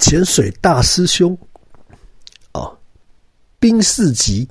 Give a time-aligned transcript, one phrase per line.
[0.00, 1.36] 潜水大师兄，
[2.52, 2.74] 哦，
[3.60, 4.48] 冰四级，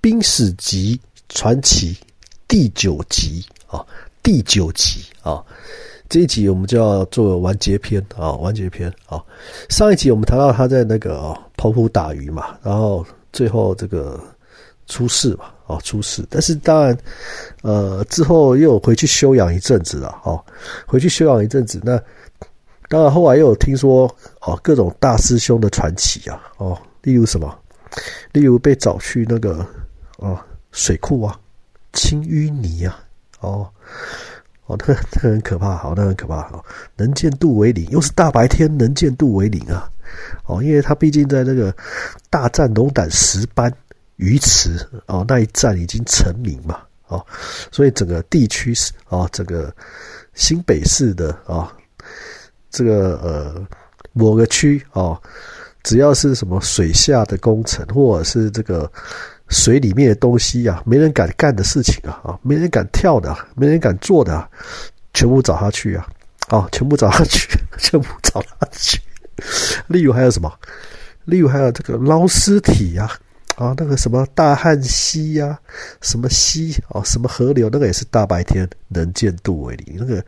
[0.00, 1.96] 冰史级传奇
[2.46, 3.84] 第九集啊，
[4.22, 5.44] 第九集啊，
[6.08, 9.20] 这一集我们就要做完结篇啊，完结篇啊。
[9.68, 14.18] 上一集我们谈到他在那个澎湖打鱼嘛，然后最后这个
[14.86, 16.24] 出事嘛，哦，出事。
[16.30, 16.96] 但是当然，
[17.62, 20.42] 呃，之后又回去休养一阵子了，哦，
[20.86, 21.80] 回去休养一阵子。
[21.82, 22.00] 那
[22.92, 24.06] 当然后来又有听说
[24.42, 27.58] 哦，各种大师兄的传奇啊，哦，例如什么，
[28.32, 29.66] 例如被找去那个
[30.18, 30.38] 哦
[30.72, 31.38] 水库啊。
[31.94, 33.02] 清淤泥啊，
[33.40, 33.68] 哦，
[34.66, 36.64] 哦， 那那很可怕，好，那很可怕，好，
[36.96, 39.90] 能见度为零，又是大白天，能见度为零啊，
[40.46, 41.74] 哦，因为他毕竟在那个
[42.30, 43.70] 大战龙胆石斑
[44.16, 47.24] 鱼池哦那一战已经成名嘛，哦，
[47.70, 49.74] 所以整个地区是哦，整个
[50.32, 51.70] 新北市的啊，
[52.72, 53.64] 这个呃
[54.12, 55.16] 某个区哦，
[55.84, 58.90] 只要是什么水下的工程或者是这个。
[59.48, 64.48] 水里面的东西呀，没人敢干的事情啊，啊，没人敢跳的，没人敢做的，
[65.12, 66.08] 全部找他去啊，
[66.48, 68.98] 啊，全部找他去， 全部找他去。
[69.88, 70.50] 例如还有什么？
[71.26, 73.10] 例如还有这个捞尸体呀，
[73.62, 75.58] 啊那个什么大汉溪呀，
[76.00, 79.96] 什么溪啊，什么河流，那个也是大白天能见度为零。
[79.98, 80.24] 那个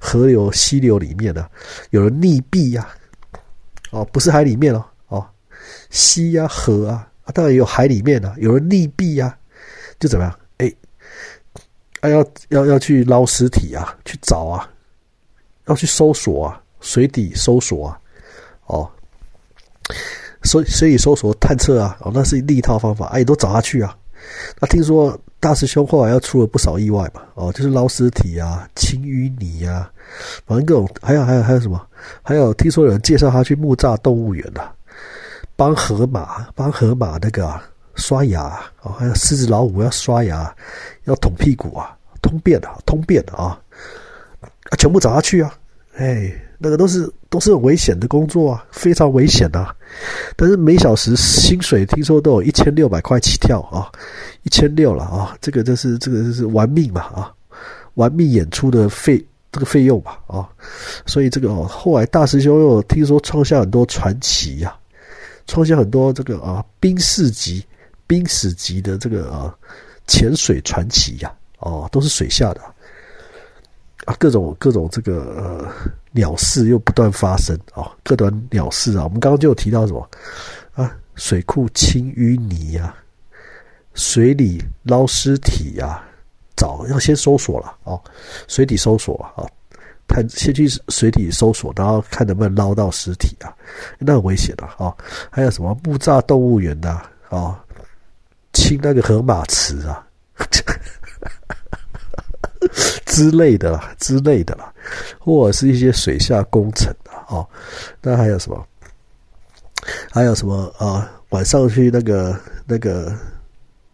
[0.00, 1.48] 河流、溪流里面呢，
[1.90, 2.88] 有人溺毙呀，
[3.90, 5.26] 哦，不是海里面哦，哦，
[5.90, 7.08] 溪呀，河啊。
[7.34, 9.36] 当然有海里面啊，有人溺毙呀，
[9.98, 10.38] 就怎么样？
[10.58, 10.72] 哎，
[12.00, 14.70] 啊要要要去捞尸体啊，去找啊，
[15.66, 17.98] 要去搜索啊，水底搜索啊，
[18.66, 18.88] 哦，
[20.46, 23.94] 所以所以搜索探测啊，哦，那是另一套方法，哎，都找他去啊。
[24.60, 29.90] 那听说大师兄后来要出了不少意外嘛，哦，就是捞尸体啊，清淤泥啊，
[30.46, 31.84] 反正各种，还有还有还有什么？
[32.22, 34.72] 还有听说有人介绍他去木栅动物园的。
[35.58, 37.62] 帮河马，帮河马那个啊
[37.94, 40.54] 刷牙哦，还有狮子老虎要刷牙，
[41.04, 43.58] 要捅屁股啊，通便的，通便啊，
[44.42, 45.54] 啊，全部找他去啊，
[45.96, 47.10] 哎，那个都是
[47.40, 49.76] 是很危险的工作啊，非常危险的，
[50.36, 53.90] 但是每小时薪水听说都有一千六百块起跳啊，
[54.42, 57.32] 一千六了啊，这个就是这个就是玩命嘛啊，
[57.94, 60.48] 玩命演出的费这个费用吧啊，
[61.06, 64.76] 所以这个哦，后来大师兄又听说创下很多传奇呀。
[65.48, 67.64] 创下很多这个啊冰四级、
[68.04, 69.54] 冰史级的这个啊
[70.08, 72.60] 潜水传奇呀，哦，都是水下的，
[74.06, 80.08] 啊各种各种这个呃鸟事又不断发生啊，各种鸟事啊，我们刚刚就有提到什么
[80.72, 82.94] 啊，水库清淤泥呀，
[83.92, 86.02] 水里捞尸体呀，
[86.56, 88.00] 找要先搜索了哦，
[88.48, 89.44] 水底搜索啊。
[90.08, 93.52] 看，先去水底搜索，然后看能不能捞到尸体啊，
[93.98, 94.94] 那很危险的啊。
[95.30, 96.90] 还有什么木栅动物园的
[97.28, 97.60] 啊，
[98.52, 100.05] 清那个河马池啊，
[103.16, 104.70] 之类的啦，之类的啦，
[105.18, 107.42] 或者是一些水下工程的啊。
[108.02, 108.66] 那还有什么？
[110.12, 111.10] 还有什么啊？
[111.30, 113.10] 晚上去那个那个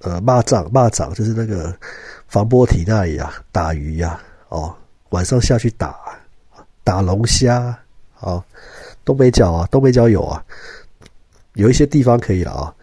[0.00, 1.72] 呃，蚂蚱蚂蚱，就是那个
[2.26, 4.74] 防波堤那里啊，打鱼呀，哦。
[5.10, 5.94] 晚上下去打
[6.82, 7.78] 打龙虾
[8.18, 8.42] 啊，
[9.04, 10.42] 东北角啊，东北角有啊，
[11.52, 12.74] 有一些地方可以了啊，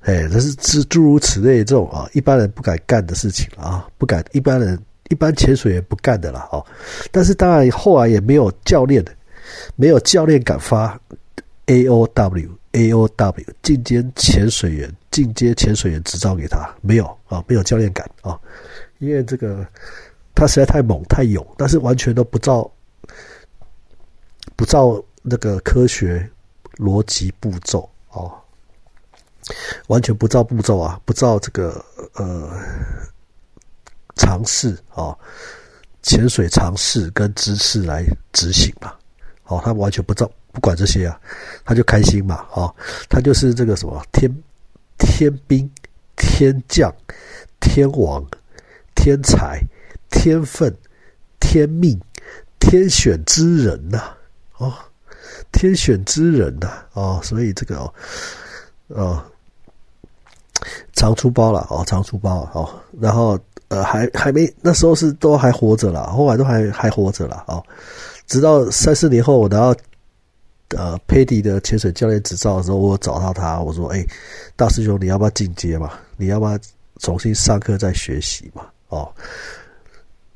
[0.00, 4.76] 哎，这是诸诸如此类这种啊，一般人不敢干的事情啊，不敢一般人
[5.08, 6.64] 一般潜水员不干的了哦。
[7.10, 9.04] 但是当然后来也没有教练，
[9.76, 10.98] 没有教练敢发
[11.66, 18.38] A O W A O W 进阶潜水员进阶潜水员执照给他，没有啊，没有教练敢啊，
[18.98, 19.66] 因为这个。
[20.34, 22.70] 他实在太猛太勇，但是完全都不照
[24.54, 26.30] 不照那个科学
[26.76, 28.32] 逻辑步骤哦，
[29.88, 32.52] 完全不照步骤啊，不照这个呃
[34.18, 35.16] 尝试啊，
[36.02, 38.92] 潜水尝试跟知识来执行嘛，
[39.44, 41.18] 哦，他完全不照不管这些啊，
[41.64, 42.74] 他就开心嘛，哦，
[43.08, 44.30] 他就是这个什么天
[44.98, 45.70] 天兵
[46.16, 46.94] 天将
[47.58, 48.22] 天王
[48.94, 49.58] 天才。
[50.10, 50.74] 天分、
[51.38, 52.00] 天命、
[52.58, 54.16] 天选之人呐，
[54.56, 54.72] 哦，
[55.52, 57.92] 天选之人呐，哦，所以这个哦，
[58.88, 59.22] 哦，
[60.94, 63.38] 常出包了哦，常出包哦，然后
[63.68, 67.62] 呃，还还没那时候是都还活着了，后来都还还活着了哦，
[68.26, 69.80] 直到三四年后，我拿到
[70.76, 74.04] 呃佩迪的潜水教练执照的时候，我找到他，我说：“哎，
[74.56, 75.92] 大师兄，你要不要进阶嘛？
[76.16, 76.58] 你要不要
[77.00, 79.10] 重新上课再学习嘛？”哦。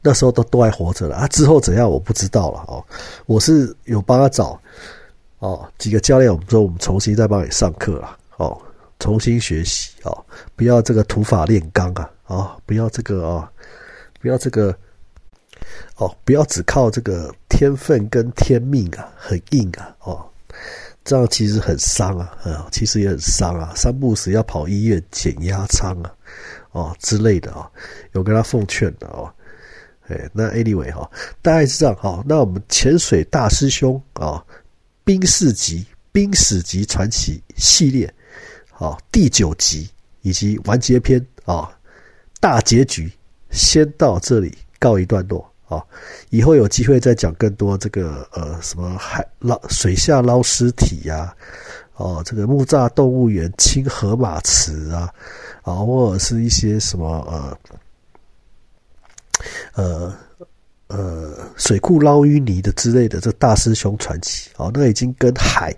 [0.00, 1.26] 那时候都都还活着了啊！
[1.26, 2.82] 之后怎样我不知道了哦。
[3.26, 4.58] 我是有帮他找
[5.40, 8.56] 哦，几个教练，我们说我们重新再帮你上课了，哦，
[9.00, 13.50] 重新学习哦，不要这个土法炼钢啊，啊，不要这个啊，
[14.20, 14.72] 不要这个，
[15.96, 20.30] 哦，不要只靠这个天分跟天命啊，很硬啊，哦，
[21.04, 26.14] 这样其实很伤啊，啊，其实也很伤啊，三不时要跑医院减压仓啊，
[26.70, 27.68] 哦之类的啊，
[28.12, 29.28] 有跟他奉劝的哦。
[30.06, 31.10] 哎，那 anyway 哈，
[31.42, 32.22] 大概是这样哈。
[32.26, 34.44] 那我们潜水大师兄啊。
[35.04, 38.14] 冰士级、冰史级传奇系列，
[38.70, 39.88] 好，第九集
[40.20, 41.74] 以及完结篇啊，
[42.40, 43.12] 大结局
[43.50, 45.82] 先到这里告一段落啊。
[46.30, 51.34] 以后有机会再讲更多这个呃什么海捞水下捞尸体呀，
[51.94, 55.12] 哦，这个木栅动物园清河马池啊，
[55.62, 57.58] 啊，或者是一些什么呃
[59.74, 60.14] 呃。
[60.90, 65.70] 呃，水库捞淤泥的之类的，这大师兄传奇哦，那已经跟海，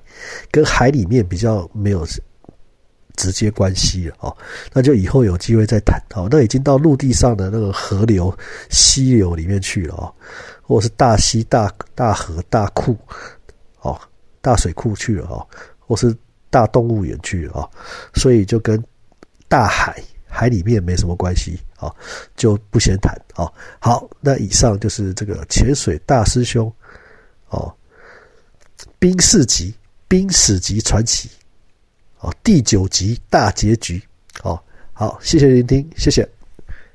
[0.53, 2.07] 跟海里面比较没有
[3.17, 4.37] 直接关系了哦，
[4.73, 6.29] 那就以后有机会再谈哦。
[6.31, 8.37] 那已经到陆地上的那个河流、
[8.69, 10.15] 溪流里面去了哦，
[10.63, 12.97] 或是大溪、大大河、大库
[13.81, 14.01] 哦，
[14.41, 15.47] 大水库去了哦，
[15.79, 16.15] 或是
[16.51, 17.71] 大动物园去了哦，
[18.15, 18.83] 所以就跟
[19.49, 20.03] 大海。
[20.33, 21.93] 海里面没什么关系啊，
[22.37, 23.51] 就不先谈啊。
[23.81, 26.73] 好，那以上就是这个潜水大师兄
[27.49, 27.75] 哦，
[29.01, 29.75] 冰士级、
[30.07, 31.29] 冰史级传奇。
[32.21, 34.03] 哦，第九集大结局
[34.43, 34.59] 哦。
[34.93, 36.29] 好，谢谢聆听，谢谢。